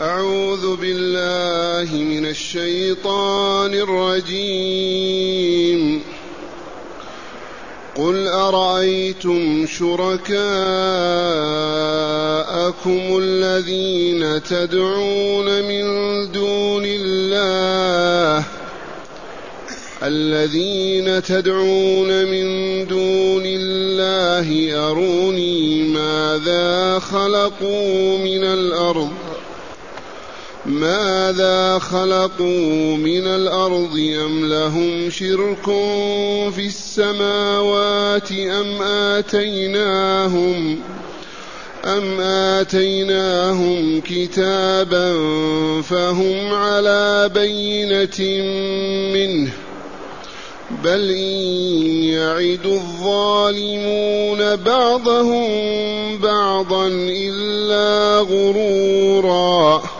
[0.00, 5.20] أعوذ بالله من الشيطان الرجيم.
[7.96, 10.40] قل أرأيتم شركاءكم
[13.22, 15.84] الذين تدعون من
[16.32, 18.44] دون الله؟
[20.02, 22.46] الذين تدعون من
[22.86, 29.29] دون الله أروني ماذا خلقوا من الأرض؟
[30.70, 35.64] ماذا خلقوا من الأرض أم لهم شرك
[36.54, 40.78] في السماوات أم آتيناهم
[41.84, 45.12] أم آتيناهم كتابا
[45.82, 48.42] فهم على بينة
[49.14, 49.50] منه
[50.84, 51.46] بل إن
[52.04, 59.99] يعد الظالمون بعضهم بعضا إلا غرورا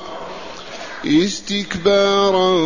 [1.19, 2.57] استكبارا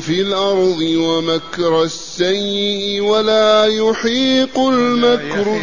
[0.00, 5.60] في الأرض ومكر السيء ولا يحيق المكر.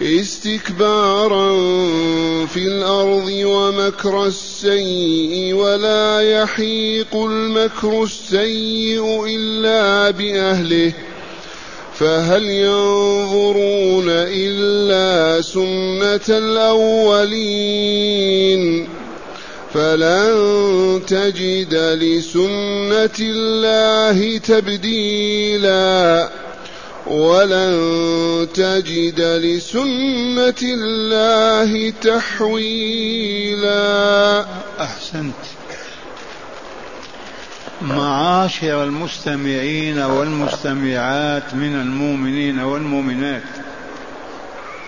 [0.00, 1.48] استكبارا
[2.46, 10.92] في الأرض ومكر السيء ولا يحيق المكر السيء إلا بأهله.
[11.94, 17.84] فهل ينظرون إلا سنة الأولين؟
[19.74, 26.28] فلن تجد لسنة الله تبديلا.
[27.06, 33.70] ولن تجد لسنة الله تحويلا.
[34.80, 35.34] أحسنت.
[37.82, 43.42] معاشر المستمعين والمستمعات من المؤمنين والمؤمنات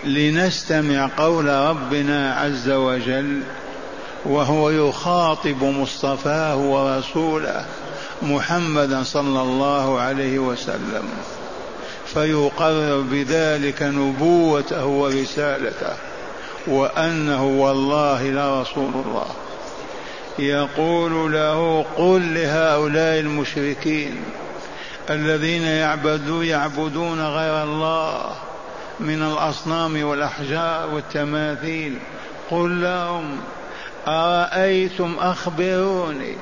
[0.03, 3.41] لنستمع قول ربنا عز وجل
[4.25, 7.65] وهو يخاطب مصطفاه ورسوله
[8.21, 11.03] محمدا صلى الله عليه وسلم.
[12.05, 15.93] فيقرر بذلك نبوته ورسالته
[16.67, 19.27] وأنه والله لرسول الله.
[20.39, 24.15] يقول له قل لهؤلاء المشركين
[25.09, 28.35] الذين يعبدون يعبدون غير الله
[28.99, 31.97] من الأصنام والأحجار والتماثيل
[32.51, 33.37] قل لهم
[34.07, 36.37] أرأيتم أخبروني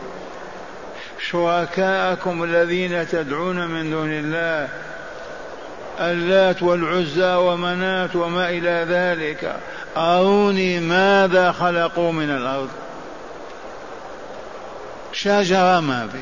[1.29, 4.69] شركاءكم الذين تدعون من دون الله
[5.99, 9.55] اللات والعزى ومنات وما إلى ذلك
[9.97, 12.69] أروني ماذا خلقوا من الأرض
[15.13, 16.19] شجرة ما في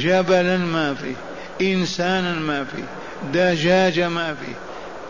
[0.00, 1.14] جبلا ما في
[1.72, 2.82] إنسانا ما في
[3.32, 4.52] دجاجة ما في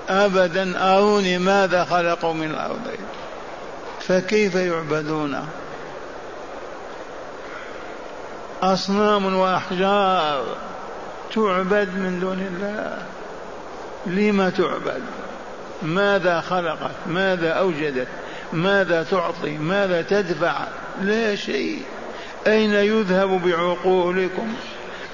[0.09, 2.81] أبدا أروني ماذا خلقوا من الأرض.
[4.09, 5.47] فكيف يعبدون؟
[8.63, 10.45] أصنام وأحجار
[11.35, 12.99] تعبد من دون الله.
[14.07, 15.03] لم تعبد؟
[15.83, 18.09] ماذا خلقت؟ ماذا أوجدت؟
[18.53, 20.55] ماذا تعطي؟ ماذا تدفع؟
[21.03, 21.83] لا شيء.
[22.47, 24.55] أين يذهب بعقولكم؟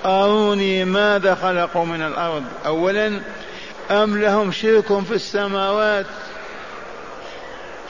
[0.05, 3.21] أروني ماذا خلقوا من الأرض؟ أولا
[3.91, 6.07] أم لهم شرك في السماوات؟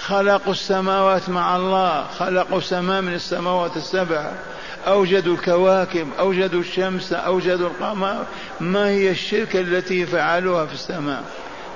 [0.09, 4.33] خلقوا السماوات مع الله خلقوا سماء من السماوات السبع.
[4.87, 8.25] أوجدوا الكواكب أوجدوا الشمس أوجدوا القمر.
[8.61, 11.23] ما هي الشركة التي فعلوها في السماء؟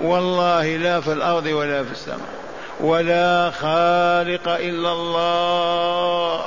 [0.01, 2.29] والله لا في الأرض ولا في السماء.
[2.81, 6.45] ولا خالق إلا الله.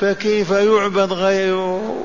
[0.00, 2.04] فكيف يعبد غيره؟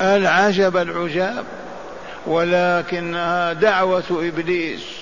[0.00, 1.44] العجب العجاب.
[2.26, 4.99] ولكنها دعوة إبليس.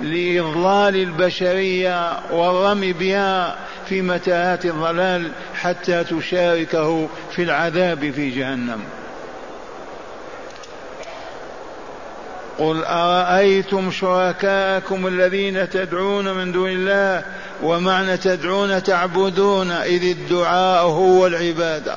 [0.00, 3.56] لإضلال البشرية والرمي بها
[3.88, 8.80] في متاهات الضلال حتى تشاركه في العذاب في جهنم.
[12.58, 17.24] قل أرأيتم شركاءكم الذين تدعون من دون الله
[17.62, 21.96] ومعنى تدعون تعبدون إذ الدعاء هو العبادة.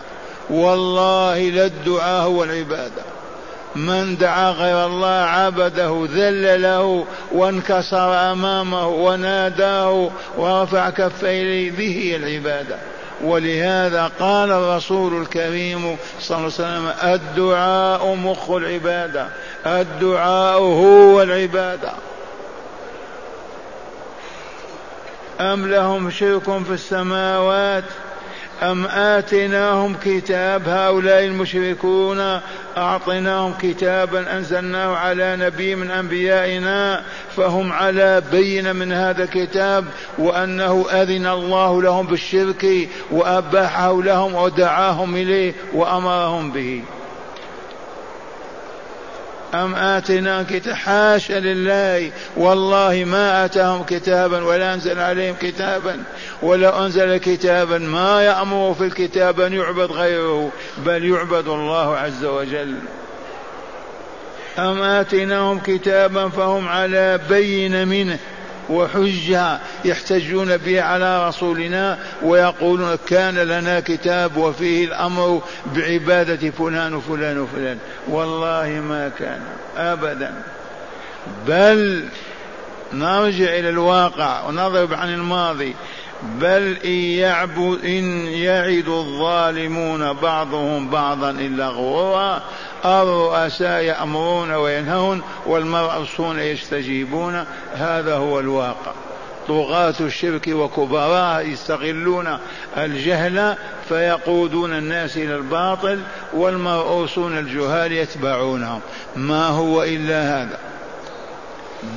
[0.49, 3.18] والله لا الدعاء هو العبادة.
[3.75, 12.77] من دعا غير الله عبده ذل له وانكسر أمامه وناداه ورفع كفيه به العبادة.
[13.23, 19.27] ولهذا قال الرسول الكريم صلى الله عليه وسلم الدعاء مخ العبادة
[19.65, 21.91] الدعاء هو العبادة.
[25.39, 27.83] أم لهم شرك في السماوات؟
[28.61, 32.39] أم آتيناهم كتاب هؤلاء المشركون
[32.77, 37.03] أعطيناهم كتابا أنزلناه على نبي من أنبيائنا
[37.35, 39.85] فهم على بين من هذا الكتاب
[40.17, 46.83] وأنه أذن الله لهم بالشرك وأباحه لهم ودعاهم إليه وأمرهم به.
[49.53, 52.11] أم آتنا كتاب حاشا لله.
[52.37, 56.03] والله ما آتاهم كتابا ولا أنزل عليهم كتابا.
[56.41, 60.51] ولو أنزل كتابا ما يأمر في الكتاب أن يعبد غيره
[60.85, 62.75] بل يعبد الله عز وجل.
[64.59, 68.19] أم آتيناهم كتابا فهم على بين منه.
[68.69, 75.41] وحجة يحتجون به على رسولنا ويقولون كان لنا كتاب وفيه الأمر
[75.75, 77.77] بعبادة فلان وفلان وفلان.
[78.07, 79.41] والله ما كان
[79.77, 80.33] أبدا.
[81.47, 82.05] بل
[82.93, 85.75] نرجع إلى الواقع ونضرب عن الماضي.
[86.23, 92.41] بل إن يعبد إن يعد الظالمون بعضهم بعضا إلا غرورا
[92.85, 98.91] الرؤساء يأمرون وينهون والمرؤوسون يستجيبون هذا هو الواقع.
[99.47, 102.37] طغاة الشرك وكبراء يستغلون
[102.77, 103.55] الجهل
[103.89, 105.99] فيقودون الناس إلى الباطل
[106.33, 108.81] والمرؤوسون الجهال يتبعونهم.
[109.15, 110.68] ما هو إلا هذا.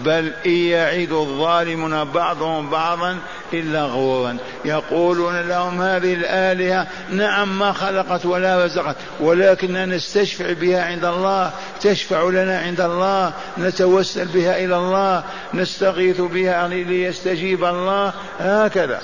[0.05, 3.19] بل إن يعد الظالمون بعضهم بعضا
[3.52, 4.37] إلا غرورا.
[4.64, 11.50] يقولون لهم هذه الآلهة نعم ما خلقت ولا رزقت ولكننا نستشفع بها عند الله
[11.81, 15.25] تشفع لنا عند الله نتوسل بها إلى الله
[15.55, 18.12] نستغيث بها ليستجيب الله.
[18.40, 19.00] هكذا.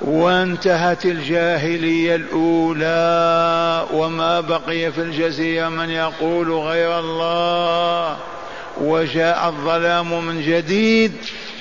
[0.00, 8.16] وانتهت الجاهلية الأولى وما بقي في الجزيرة من يقول غير الله.
[8.80, 11.12] وجاء الظلام من جديد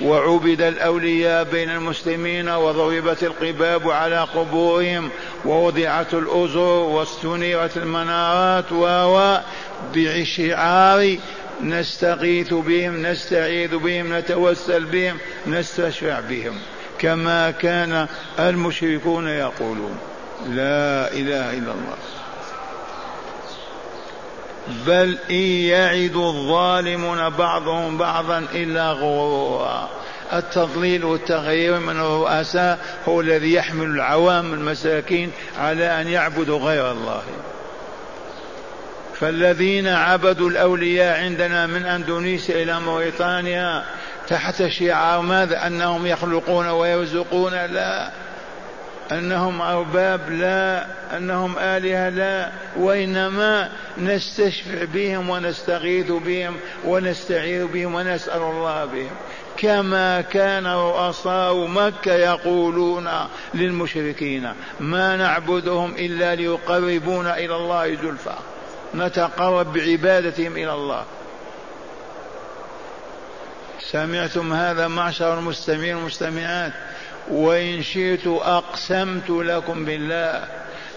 [0.01, 5.10] وعبد الأولياء بين المسلمين وضربت القباب على قبورهم
[5.45, 9.38] ووضعت الأزر واستنيرت المنارات و
[9.94, 11.18] بشعار
[11.63, 15.18] نستغيث بهم نستعيذ بهم نتوسل بهم
[15.48, 16.60] نستشفع بهم.
[17.00, 18.08] كما كان
[18.40, 19.98] المشركون يقولون.
[20.48, 21.98] لا إله إلا الله.
[24.88, 29.90] بل إن يعد الظالمون بعضهم بعضا إلا غرورا.
[30.34, 37.22] التضليل والتغيير من الرؤساء هو الذي يحمل العوام المساكين على أن يعبدوا غير الله.
[39.20, 43.84] فالذين عبدوا الأولياء عندنا من أندونيسيا إلى موريتانيا
[44.27, 48.12] تحت شعار ماذا؟ أنهم يخلقون ويرزقون؟ لا.
[49.12, 50.86] أنهم أرباب؟ لا.
[51.17, 52.51] أنهم آلهة؟ لا.
[52.77, 56.55] وإنما نستشفع بهم ونستغيث بهم
[56.86, 59.12] ونستعيذ بهم ونسأل الله بهم.
[59.57, 63.10] كما كان رؤساء مكة يقولون
[63.53, 68.36] للمشركين ما نعبدهم إلا ليقربونا إلى الله زلفى.
[68.96, 71.03] نتقرب بعبادتهم إلى الله.
[73.91, 76.72] سمعتم هذا معشر المستمعين والمستمعات.
[77.32, 80.44] وإن شئت أقسمت لكم بالله.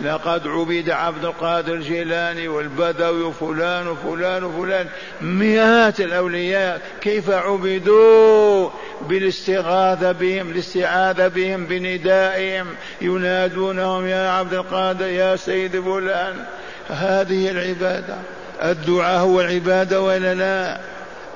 [0.01, 4.87] لقد عبد عبد القادر الجيلاني والبدوي وفلان وفلان وفلان.
[5.21, 6.81] مئات الأولياء.
[7.01, 8.71] كيف عبدوا؟
[9.09, 12.67] بالاستغاثة بهم الاستعاذة بهم بندائهم.
[13.01, 16.45] ينادونهم يا عبد القادر يا سيد فلان.
[16.89, 18.17] هذه العبادة.
[18.63, 20.81] الدعاء هو العبادة ولا لا؟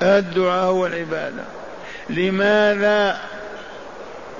[0.03, 1.43] الدعاء هو العبادة
[2.09, 3.17] لماذا؟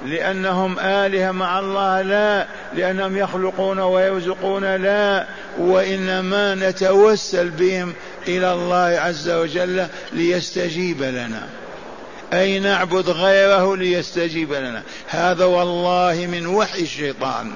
[0.05, 2.47] لأنهم آلهة مع الله لا.
[2.74, 5.25] لأنهم يخلقون ويرزقون لا.
[5.59, 7.93] وإنما نتوسل بهم
[8.27, 11.47] إلى الله عز وجل ليستجيب لنا.
[12.33, 14.81] أي نعبد غيره ليستجيب لنا.
[15.07, 17.51] هذا والله من وحي الشيطان.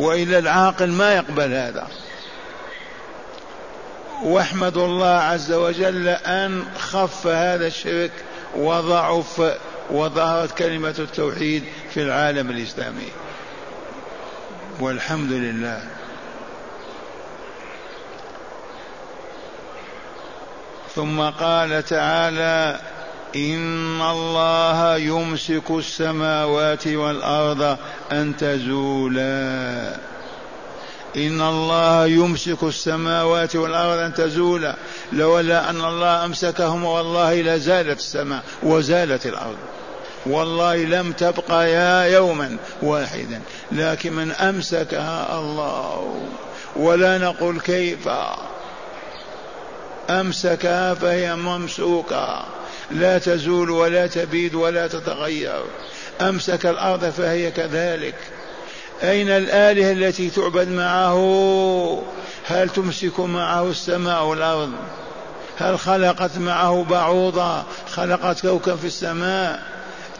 [0.00, 1.86] وإلا العاقل ما يقبل هذا.
[4.22, 8.12] واحمد الله عز وجل أن خف هذا الشرك
[8.56, 9.56] وضعف
[9.90, 13.08] وظهرت كلمة التوحيد في العالم الإسلامي.
[14.80, 15.82] والحمد لله.
[20.94, 22.80] ثم قال تعالى
[23.36, 27.78] إن الله يمسك السماوات والأرض
[28.12, 30.07] أن تزولا.
[31.16, 34.76] إن الله يمسك السماوات والأرض أن تزولا
[35.12, 39.56] لولا أن الله أمسكهم والله لزالت السماء وزالت الأرض.
[40.26, 43.40] والله لم تبقى يا يوما واحدا
[43.72, 46.20] لكن من أمسكها الله.
[46.76, 48.08] ولا نقول كيف.
[50.10, 52.44] أمسكها فهي ممسوكة.
[52.90, 55.64] لا تزول ولا تبيد ولا تتغير.
[56.20, 58.14] أمسك الأرض فهي كذلك.
[59.02, 62.02] أين الآلهة التي تعبد معه؟
[62.44, 64.72] هل تمسك معه السماء والأرض؟
[65.58, 69.62] هل خلقت معه بعوضة؟ خلقت كوكب في السماء؟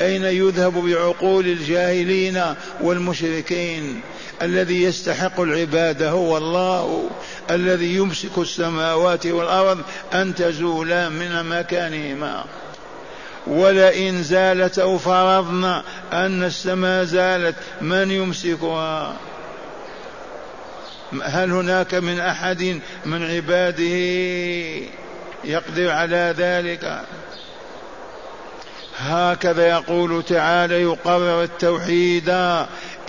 [0.00, 2.42] أين يذهب بعقول الجاهلين
[2.80, 4.00] والمشركين؟
[4.42, 7.11] الذي يستحق العبادة هو الله
[7.50, 9.78] الذي يمسك السماوات والأرض
[10.14, 12.44] أن تزولا من مكانهما.
[13.47, 19.16] ولئن زالت أو فرضنا أن السماء زالت من يمسكها؟
[21.23, 23.97] هل هناك من أحد من عباده
[25.45, 27.00] يقدر على ذلك؟
[28.99, 32.28] هكذا يقول تعالى يقرر التوحيد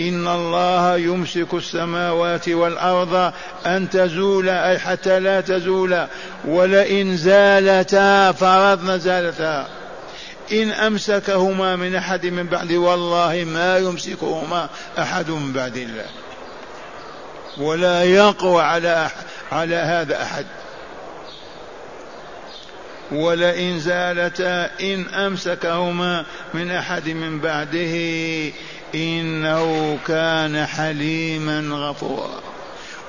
[0.01, 3.33] إن الله يمسك السماوات والأرض
[3.65, 6.07] أن تزولا أي حتى لا تزولا
[6.45, 9.78] ولئن زالتا فرضنا زالتا.
[10.51, 16.05] إن أمسكهما من أحد من بعد والله ما يمسكهما أحد من بعد الله.
[17.57, 19.09] ولا يقوى على
[19.51, 20.45] على هذا أحد.
[23.11, 27.95] ولئن زالتا إن أمسكهما من أحد من بعده
[28.95, 32.41] إنه كان حليما غفورا.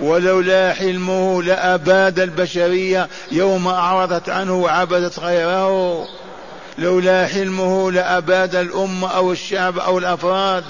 [0.00, 6.09] ولولا حلمه لأباد البشرية يوم أعرضت عنه وعبدت غيره.
[6.79, 10.65] لولا حلمه لأباد الأمة أو الشعب أو الأفراد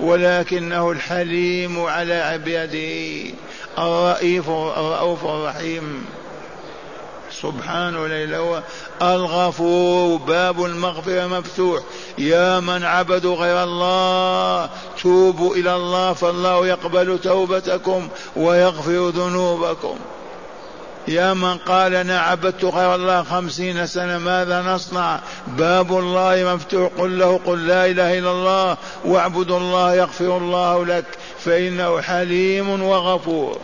[0.00, 3.34] ولكنه الحليم على عباده
[3.78, 6.06] الرئيف الرؤوف الرحيم.
[7.42, 8.62] سبحانه ليلة
[9.02, 11.82] الغفور باب المغفرة مفتوح.
[12.18, 14.70] يا من عبدوا غير الله
[15.02, 19.96] توبوا إلى الله فالله يقبل توبتكم ويغفر ذنوبكم.
[21.08, 27.18] يا من قال أنا عبدت غير الله خمسين سنة ماذا نصنع؟ باب الله مفتوح قل
[27.18, 31.04] له قل لا إله إلا الله واعبد الله يغفر الله لك
[31.38, 33.58] فإنه حليم وغفور.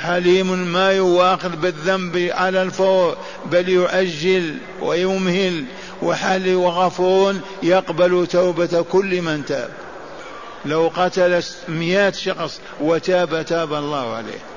[0.00, 3.16] حليم ما يواخذ بالذنب على الفور
[3.46, 5.64] بل يؤجل ويمهل
[6.02, 9.70] وحل وغفور يقبل توبة كل من تاب.
[10.64, 14.51] لو قتل مئات شخص وتاب تاب الله عليه.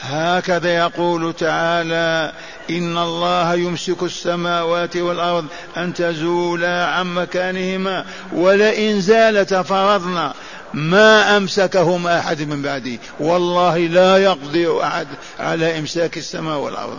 [0.00, 2.32] هكذا يقول تعالى
[2.70, 10.34] إن الله يمسك السماوات والأرض أن تزولا عن مكانهما ولئن زالتا فرضنا
[10.74, 12.98] ما امسكهما أحد من بعده.
[13.20, 15.06] والله لا يقدر أحد
[15.38, 16.98] على إمساك السماء والأرض.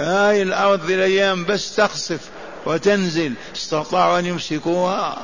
[0.00, 2.20] هاي الأرض الأيام بس تخسف
[2.66, 5.18] وتنزل استطاعوا أن يمسكوها.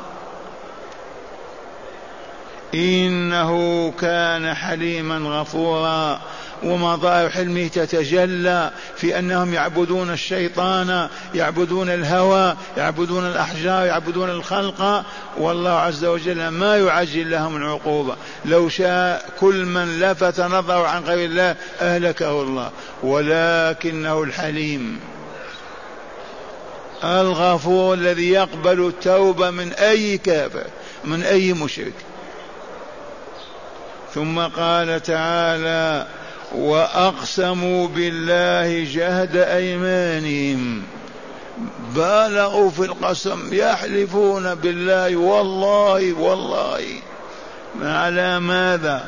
[2.75, 6.20] إنه كان حليما غفورا.
[6.62, 15.04] ومظاهر حلمه تتجلى في أنهم يعبدون الشيطان يعبدون الهوى يعبدون الأحجار يعبدون الخلق.
[15.37, 18.16] والله عز وجل ما يعجل لهم العقوبة.
[18.44, 22.70] لو شاء كل من لفت نظره عن غير الله أهلكه الله.
[23.02, 25.00] ولكنه الحليم.
[27.04, 30.64] الغفور الذي يقبل التوبة من أي كافر
[31.04, 32.08] من أي مشرك.
[34.15, 36.07] ثم قال تعالى
[36.55, 40.83] وأقسموا بالله جهد أيمانهم.
[41.95, 46.81] بالغوا في القسم يحلفون بالله والله والله.
[47.83, 49.05] على ماذا؟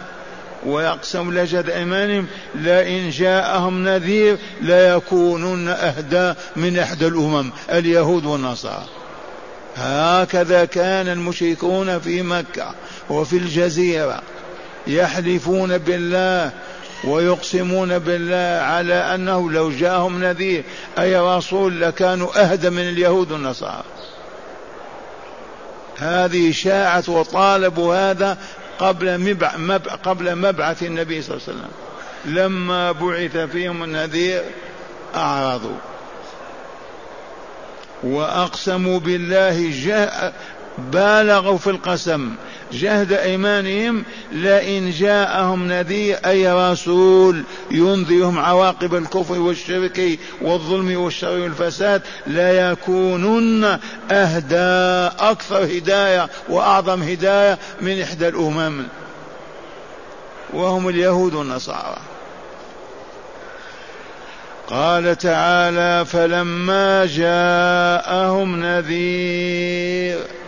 [0.66, 8.87] ويقسم لجد أيمانهم لئن جاءهم نذير ليكونن أهدى من إحدى الأمم اليهود والنصارى.
[9.76, 12.75] هكذا كان المشركون في مكة
[13.11, 14.23] وفي الجزيرة.
[14.87, 16.50] يحلفون بالله
[17.04, 20.64] ويقسمون بالله على أنه لو جاءهم نذير.
[20.99, 23.84] أي رسول لكانوا أهدى من اليهود والنصارى.
[25.99, 28.38] هذه شاعت وطالبوا هذا
[28.78, 29.37] قبل
[30.04, 31.70] قبل مبعث النبي صلى الله عليه وسلم.
[32.25, 34.42] لما بعث فيهم النذير
[35.14, 35.76] أعرضوا.
[38.02, 39.70] وأقسموا بالله
[40.78, 42.34] بالغوا في القسم
[42.72, 53.78] جهد ايمانهم لئن جاءهم نذير أي رسول ينذرهم عواقب الكفر والشرك والظلم والشر والفساد ليكونن
[54.10, 58.82] أهدى أكثر هداية وأعظم هداية من إحدى الأمم.
[60.52, 61.98] وهم اليهود والنصارى.
[64.68, 70.39] قال تعالى فلما جاءهم نذير.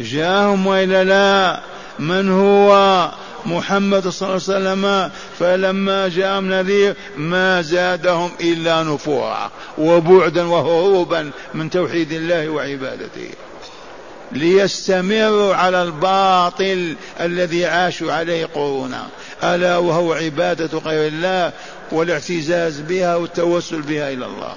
[0.00, 1.60] جاءهم وإلا لا
[1.98, 3.10] من هو؟
[3.46, 5.10] محمد صلى الله عليه وسلم.
[5.38, 13.30] فلما جاءهم نذير ما زادهم إلا نفورا وبعدا وهروبا من توحيد الله وعبادته.
[14.32, 19.06] ليستمروا على الباطل الذي عاشوا عليه قرونا.
[19.42, 21.52] ألا وهو عبادة غير الله
[21.92, 24.54] والاعتزاز بها والتوسل بها إلى الله.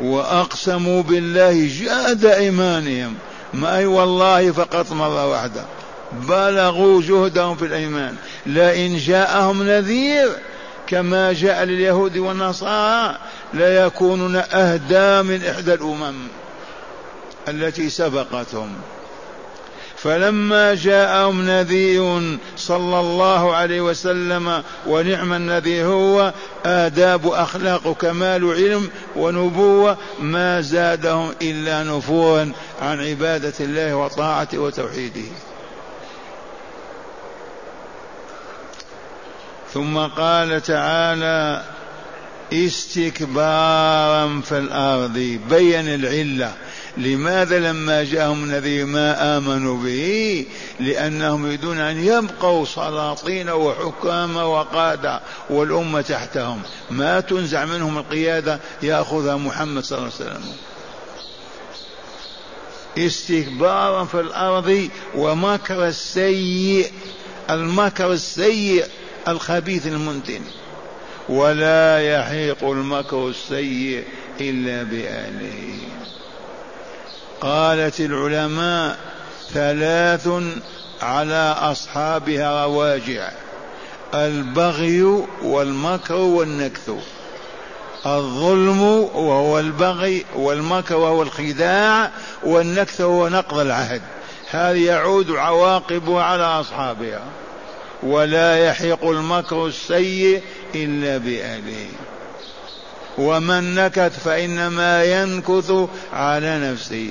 [0.00, 3.14] وأقسموا بالله جاد إيمانهم.
[3.54, 5.64] ما أي والله فقط مرة واحدة
[6.12, 8.16] بلغوا جهدهم في الأيمان.
[8.46, 10.28] لئن جاءهم نذير
[10.86, 13.18] كما جاء لليهود والنصارى
[13.54, 16.14] ليكونون أهدى من إحدى الأمم
[17.48, 18.72] التي سبقتهم.
[20.04, 26.32] فلما جاءهم نذير صلى الله عليه وسلم ونعم النذير هو
[26.66, 35.28] آداب أخلاق كمال علم ونبوة ما زادهم إلا نفورا عن عبادة الله وطاعته وتوحيده.
[39.74, 41.62] ثم قال تعالى
[42.52, 46.52] استكبارا في الأرض بين العلة.
[46.96, 50.46] لماذا لما جاءهم النذير ما آمنوا به؟
[50.80, 55.20] لأنهم يريدون أن يبقوا سلاطين وحكام وقادة
[55.50, 56.62] والأمة تحتهم.
[56.90, 60.44] ما تنزع منهم القيادة يأخذها محمد صلى الله عليه وسلم.
[62.98, 66.92] استكبارا في الأرض ومكر السيء
[67.50, 68.84] المكر السيء
[69.28, 70.40] الخبيث المنتن.
[71.28, 74.04] ولا يحيق المكر السيء
[74.40, 75.78] إلا بأهله.
[77.44, 78.96] قالت العلماء
[79.52, 80.28] ثلاث
[81.02, 83.28] على أصحابها رواجع
[84.14, 85.02] البغي
[85.42, 86.90] والمكر والنكث.
[88.06, 88.82] الظلم
[89.14, 92.10] وهو البغي والمكر وهو الخداع
[92.42, 94.02] والنكث هو نقض العهد.
[94.50, 97.22] هذه يعود عواقبها على أصحابها.
[98.02, 100.42] ولا يحيق المكر السيء
[100.74, 101.86] إلا بأهله.
[103.18, 105.72] ومن نكث فإنما ينكث
[106.12, 107.10] على نفسه.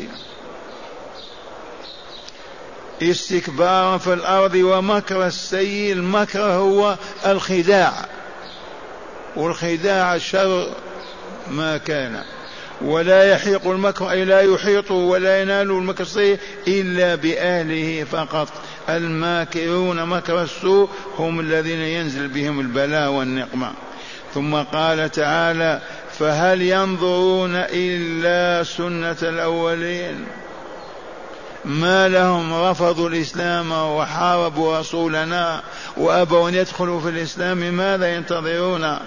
[3.02, 7.94] استكبارا في الأرض ومكر السيء المكر هو الخداع.
[9.36, 10.70] والخداع الشر
[11.52, 12.24] ما كان.
[12.82, 18.48] ولا يحيق المكر أي لا يحيط ولا ينال المكر السيء إلا بأهله فقط.
[18.90, 20.90] الماكرون مكر السوء
[21.20, 23.72] هم الذين ينزل بهم البلاء والنقمة.
[24.34, 25.82] ثم قال تعالى
[26.20, 30.26] فهل ينظرون إلا سنة الأولين؟
[31.66, 35.62] ما لهم رفضوا الإسلام وحاربوا رسولنا
[35.98, 38.98] وأبوا أن يدخلوا في الإسلام ماذا ينتظرون؟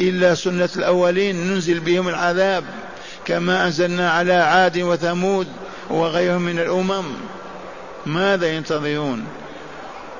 [0.00, 2.64] إلا سنة الأولين ننزل بهم العذاب
[3.24, 5.46] كما أنزلنا على عاد وثمود
[5.90, 7.04] وغيرهم من الأمم.
[8.06, 9.24] ماذا ينتظرون؟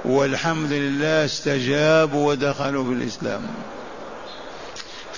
[0.04, 3.42] والحمد لله استجابوا ودخلوا في الإسلام.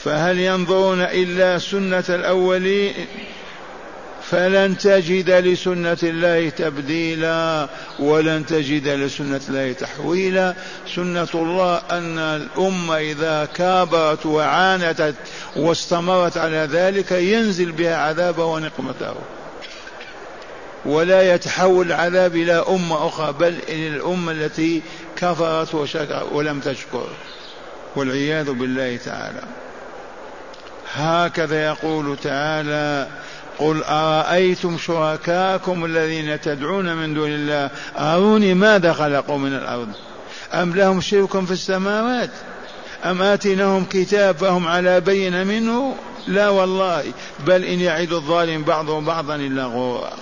[0.07, 2.95] فهل ينظرون إلا سنة الأولين؟
[4.31, 10.55] فلن تجد لسنة الله تبديلا ولن تجد لسنة الله تحويلا.
[10.95, 15.15] سنة الله أن الأمة إذا كابرت وعانتت
[15.57, 19.15] واستمرت على ذلك ينزل بها عذابه ونقمته.
[20.85, 24.83] ولا يتحول العذاب إلى أمة أخرى بل إلى الأمة التي
[25.17, 25.75] كفرت
[26.33, 27.09] ولم تشكر.
[27.97, 29.66] والعياذ بالله تعالى.
[30.97, 33.09] هكذا يقول تعالى
[33.59, 39.89] قل أرأيتم شركاكم الذين تدعون من دون الله؟ أروني ماذا خلقوا من الأرض؟
[40.55, 42.31] أم لهم شرك في السماوات؟
[43.05, 45.95] أم آتيناهم كتاب فهم على بين منه؟
[46.27, 47.05] لا والله
[47.47, 50.13] بل إن يعد الظالم بعضهم بعضا إلا غرورا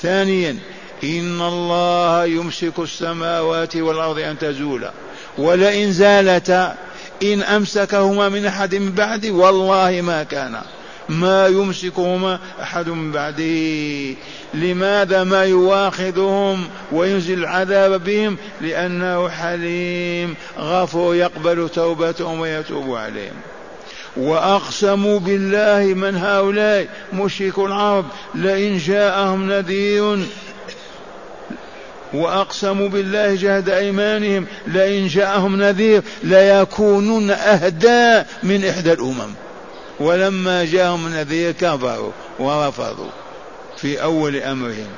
[0.00, 0.56] ثانيا
[1.04, 4.90] إن الله يمسك السماوات والأرض أن تزولا.
[5.38, 6.74] ولئن زالتا
[7.22, 10.60] إن أمسكهما من أحد من بعده والله ما كان
[11.08, 14.16] ما يمسكهما أحد من بعده
[14.54, 23.34] لماذا ما يواخذهم وينزل العذاب بهم؟ لأنه حليم غفور يقبل توبتهم ويتوب عليهم.
[24.16, 30.18] وأقسموا بالله من هؤلاء مشرك العرب لئن جاءهم نذير
[32.12, 39.34] وأقسموا بالله جهد أيمانهم لئن جاءهم نذير ليكونن أهدى من إحدى الأمم.
[40.00, 43.10] ولما جاءهم نذير كفروا ورفضوا
[43.76, 44.88] في أول أمرهم.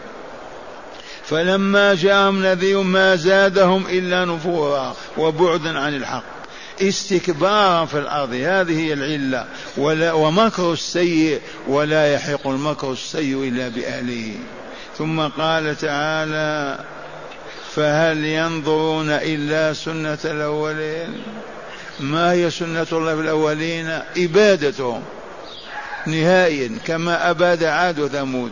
[1.24, 6.38] فلما جاءهم نذير ما زادهم إلا نفورا وبعدا عن الحق.
[6.82, 9.46] استكبارا في الأرض هذه هي العلة.
[9.76, 14.34] ولا ومكر السيء ولا يحق المكر السيء إلا بأهله.
[14.98, 16.78] ثم قال تعالى
[17.78, 21.22] فهل ينظرون إلا سنة الأولين؟
[22.00, 25.02] ما هي سنة الله في الأولين؟ إبادتهم.
[26.06, 28.50] نهائيا كما أباد عاد وثمود.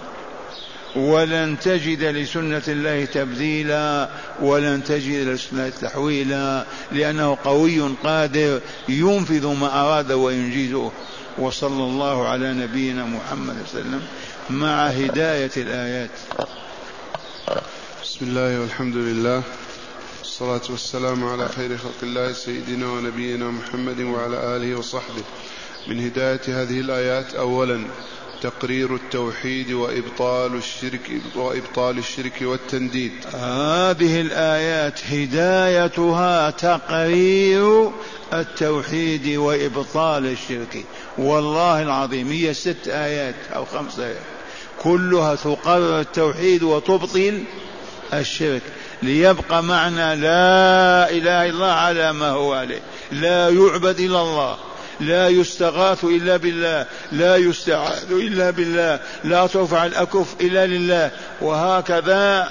[0.96, 4.08] ولن تجد لسنة الله تبديلا
[4.40, 10.92] ولن تجد لسنة تحويلا لأنه قوي قادر ينفذ ما أراد وينجزه.
[11.38, 14.02] وصلى الله على نبينا محمد وسلم
[14.50, 16.10] مع هداية الآيات.
[18.06, 19.42] بسم الله والحمد لله.
[20.18, 25.22] والصلاة والسلام على خير خلق الله سيدنا ونبينا محمد وعلى آله وصحبه.
[25.88, 27.84] من هداية هذه الآيات أولا
[28.42, 33.12] تقرير التوحيد وإبطال الشرك وإبطال الشرك والتنديد.
[33.32, 37.90] هذه الآيات هدايتها تقرير
[38.32, 40.84] التوحيد وإبطال الشرك.
[41.18, 44.22] والله العظيم هي ست آيات أو خمس آيات.
[44.82, 47.42] كلها تقرر التوحيد وتبطل
[48.12, 48.62] الشرك
[49.02, 52.80] ليبقى معنى لا إله إلا الله على ما هو عليه.
[53.12, 54.56] لا يعبد إلا الله
[55.00, 61.10] لا يستغاث إلا بالله لا يستعاذ إلا بالله لا ترفع الأكف إلا لله.
[61.40, 62.48] وهكذا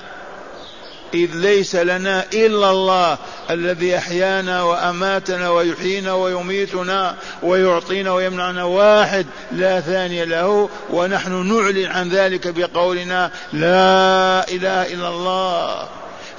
[1.14, 3.18] إذ ليس لنا إلا الله
[3.50, 12.48] الذي أحيانا وأماتنا ويحيينا ويميتنا ويعطينا ويمنعنا واحد لا ثاني له ونحن نعلن عن ذلك
[12.48, 15.88] بقولنا لا إله إلا الله.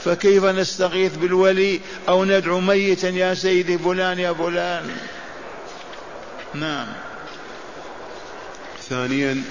[0.04, 4.90] فكيف نستغيث بالولي أو ندعو ميتا يا سيدي فلان يا فلان؟
[6.54, 6.86] نعم.
[8.88, 9.42] ثانيا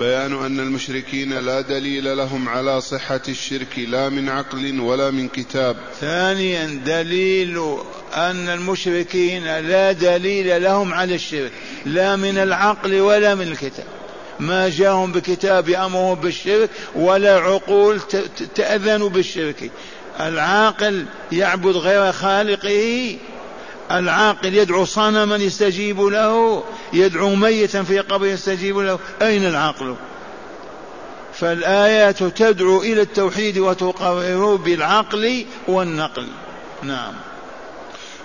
[0.00, 5.76] بيان أن المشركين لا دليل لهم على صحة الشرك لا من عقل ولا من كتاب.
[6.00, 7.76] ثانيا دليل
[8.14, 11.52] أن المشركين لا دليل لهم على الشرك
[11.84, 13.86] لا من العقل ولا من الكتاب.
[14.40, 18.00] ما جاءهم بكتاب يأمرهم بالشرك ولا عقول
[18.54, 19.70] تأذن بالشرك.
[20.20, 23.16] العاقل يعبد غير خالقه
[23.90, 28.98] العاقل يدعو صنما يستجيب له يدعو ميتا في قبر يستجيب له.
[29.22, 29.94] أين العقل
[31.34, 36.26] فالآيات تدعو إلى التوحيد وتقرر بالعقل والنقل.
[36.82, 37.12] نعم.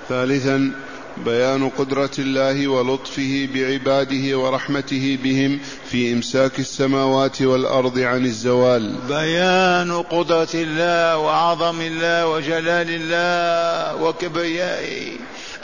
[0.10, 0.72] ثالثا
[1.26, 8.96] بيان قدرة الله ولطفه بعباده ورحمته بهم في إمساك السماوات والأرض عن الزوال.
[9.10, 15.12] بيان قدرة الله وعظم الله وجلال الله وكبريائه.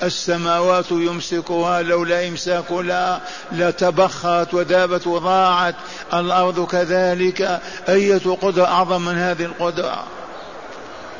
[0.03, 5.75] السماوات يمسكها لولا إمساك لها لتبخرت وذابت وضاعت.
[6.13, 7.61] الأرض كذلك.
[7.89, 10.03] أية قدرة أعظم من هذه القدرة؟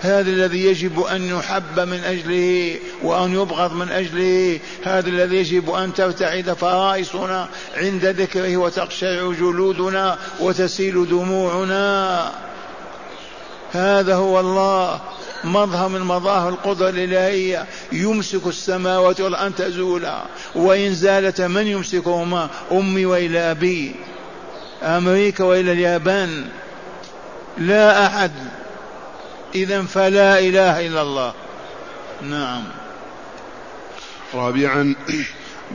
[0.02, 4.60] هذا الذي يجب أن يحب من أجله وأن يبغض من أجله.
[4.84, 12.32] هذا الذي يجب أن ترتعد فرائصنا عند ذكره وتقشعر جلودنا وتسيل دموعنا.
[13.74, 15.00] هذا هو الله.
[15.44, 17.66] مظهر من مظاهر القدرة الإلهية.
[17.92, 20.24] يمسك السماوات والأرض أن تزولا.
[20.56, 23.96] وإن زالتا من يمسكهما؟ أمي وإلى أبي.
[24.84, 26.46] أمريكا وإلى اليابان.
[27.58, 28.32] لا أحد.
[29.56, 31.34] إذا فلا إله إلا الله.
[32.22, 32.64] نعم.
[34.34, 34.96] رابعا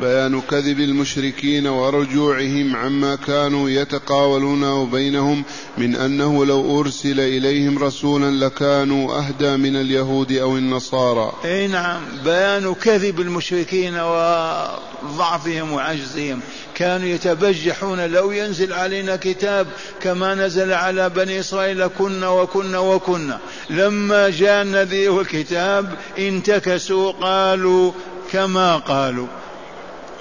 [0.00, 5.44] بيان كذب المشركين ورجوعهم عما كانوا يتقاولونه بينهم
[5.78, 11.33] من أنه لو أرسل إليهم رسولا لكانوا أهدى من اليهود أو النصارى.
[11.44, 16.40] إي نعم بيان كذب المشركين وضعفهم وعجزهم.
[16.74, 19.66] كانوا يتبجحون لو ينزل علينا كتاب
[20.02, 23.38] كما نزل على بني إسرائيل كنا وكنا وكنا.
[23.70, 27.92] لما جاء النذير الكتاب انتكسوا قالوا
[28.33, 29.26] كما قالوا.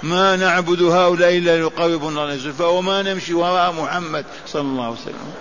[0.04, 5.34] ما نعبد هؤلاء إلا ليقربونا إلى الزلفى وما نمشي وراء محمد صلى الله عليه وسلم.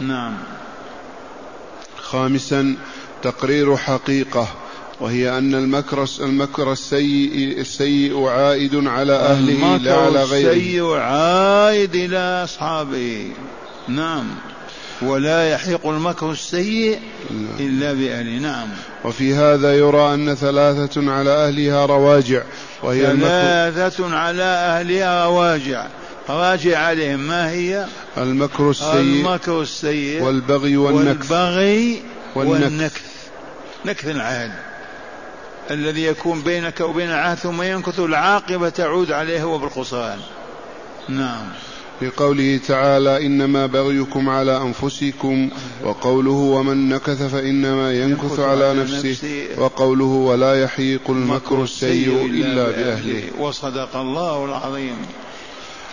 [0.00, 0.36] نعم.
[2.00, 2.76] خامسا
[3.22, 4.48] تقرير حقيقة
[5.00, 10.50] وهي أن المكر المكر السيء السيء عائد على أهله لا على غيره.
[10.50, 13.32] السيء عائد إلى أصحابه.
[13.88, 14.24] نعم.
[15.02, 17.00] ولا يحيق المكر السيء
[17.60, 18.38] إلا بأهله.
[18.38, 18.68] نعم.
[19.04, 22.42] وفي هذا يرى أن ثلاثة على أهلها رواجع
[22.82, 25.86] وهي ثلاثة على أهلها رواجع.
[26.28, 27.20] راجع عليهم.
[27.20, 27.86] ما هي؟
[28.18, 31.32] المكر السيء المكر السيء والبغي والنكث.
[31.32, 32.02] والبغي
[32.34, 33.02] والنكث.
[33.84, 34.52] نكث العهد.
[35.70, 40.18] الذي يكون بينك وبين العهد ثم ينكث العاقبة تعود عليه هو بالخسران
[41.08, 41.46] نعم.
[42.00, 45.50] في قوله تعالى إنما بغيكم على أنفسكم
[45.84, 53.22] وقوله ومن نكث فإنما ينكث على نفسه وقوله ولا يحيق المكر السيء إلا بأهله.
[53.38, 54.96] وصدق الله العظيم.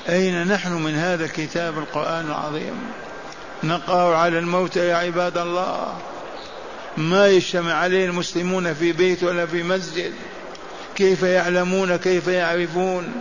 [0.10, 2.76] أين نحن من هذا الكتاب القرآن العظيم؟
[3.64, 5.94] نقرأ على الموت يا عباد الله.
[6.98, 10.12] ما يجتمع عليه المسلمون في بيت ولا في مسجد؟
[10.96, 13.14] كيف يعلمون؟ كيف يعرفون؟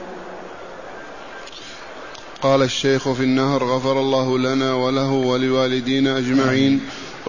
[2.42, 6.80] قال الشيخ في النهر غفر الله لنا وله ولوالدينا أجمعين.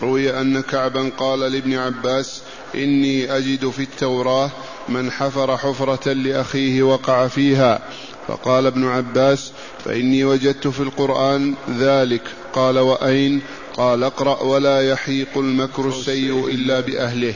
[0.02, 2.42] روي أن كعبا قال لابن عباس
[2.76, 4.52] إني أجد في التوراة
[4.90, 7.80] من حفر حفرة لأخيه وقع فيها.
[8.28, 9.52] فقال ابن عباس
[9.86, 12.24] فإني وجدت في القرآن ذلك.
[12.54, 13.42] قال وأين؟
[13.78, 17.34] قال اقرأ ولا يحيق المكر السيء إلا بأهله.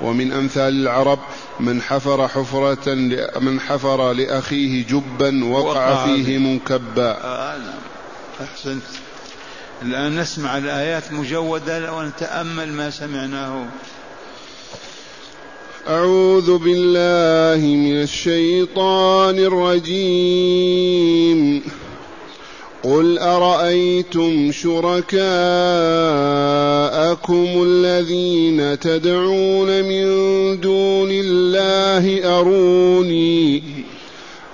[0.00, 1.18] ومن أمثال العرب
[1.60, 2.94] من حفر حفرة
[3.40, 7.10] من حفر لأخيه جبا وقع, فيه منكبا.
[7.24, 7.56] آه
[8.40, 8.82] أحسنت.
[9.82, 13.66] الآن نسمع الآيات مجودة ونتأمل ما سمعناه.
[15.88, 20.98] أعوذ بالله من الشيطان الرجيم.
[22.82, 25.18] قل أرأيتم شركاءكم
[27.66, 30.06] الذين تدعون من
[30.60, 33.62] دون الله أروني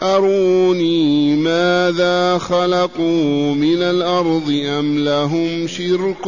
[0.02, 6.24] أروني ماذا خلقوا من الأرض أم لهم شرك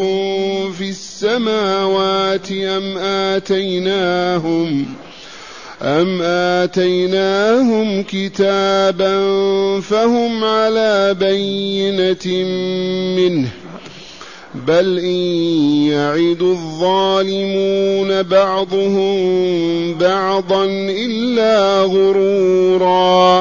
[0.78, 5.06] في السماوات أم آتيناهم ۖ
[5.82, 9.16] أم آتيناهم كتابا
[9.80, 12.44] فهم على بينة
[13.16, 13.48] منه
[14.54, 15.26] بل إن
[15.92, 23.40] يعد الظالمون بعضهم بعضا إلا غرورا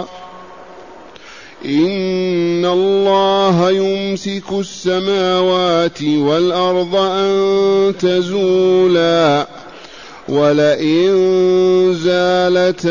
[1.65, 9.47] إن الله يمسك السماوات والأرض أن تزولا
[10.29, 11.13] ولئن
[11.93, 12.85] زالتا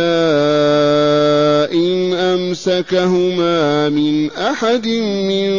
[1.73, 5.51] إن أمسكهما من أحد من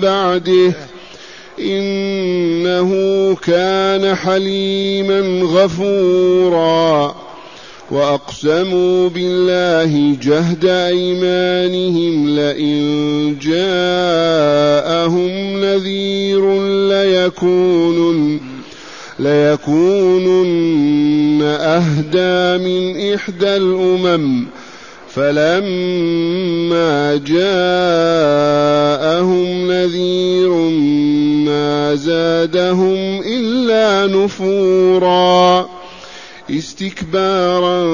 [0.00, 0.72] بعده
[1.60, 2.90] إنه
[3.42, 7.14] كان حليما غفورا
[7.90, 18.51] وأقسموا بالله جهد أيمانهم لئن جاءهم نذير ليكونن
[19.18, 24.46] ليكونن أهدى من إحدى الأمم.
[25.08, 28.52] فلما جاءهم
[29.72, 30.50] نذير
[31.44, 35.68] ما زادهم إلا نفورا.
[36.50, 37.84] استكبارا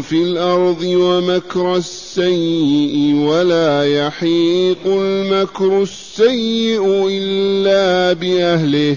[0.00, 8.96] في الأرض ومكر السيء ولا يحيق المكر السيء إلا بأهله.